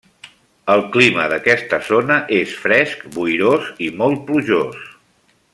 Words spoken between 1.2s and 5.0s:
d'aquesta zona és fresc, boirós i molt plujós.